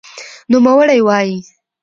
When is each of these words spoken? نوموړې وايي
نوموړې 0.51 0.97
وايي 1.07 1.37